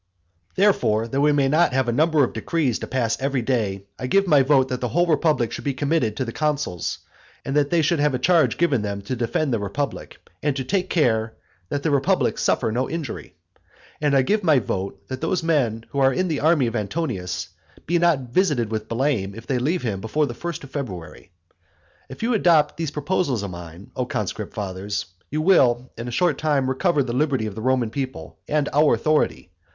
[0.55, 4.07] Therefore, that we may not have a number of decrees to pass every day, I
[4.07, 6.97] give my vote that the whole republic should be committed to the consuls,
[7.45, 10.63] and that they should have a charge given them to defend the republic, and to
[10.63, 11.35] take care
[11.69, 13.35] "that the republic suffer no injury."
[14.01, 17.49] And I give my vote that those men who are in the army of Antonius
[17.85, 21.29] be not visited with blame, if they leave him before the first of February.
[22.09, 26.39] If you adopt these proposals of mine, O conscript fathers, you will in a short
[26.39, 29.51] time recover the liberty of the Roman people and our own authority.